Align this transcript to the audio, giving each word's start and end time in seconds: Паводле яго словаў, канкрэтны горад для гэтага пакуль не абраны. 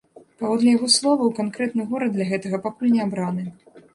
Паводле 0.43 0.71
яго 0.77 0.87
словаў, 0.93 1.29
канкрэтны 1.41 1.85
горад 1.93 2.11
для 2.17 2.25
гэтага 2.31 2.61
пакуль 2.65 2.95
не 2.95 3.01
абраны. 3.09 3.43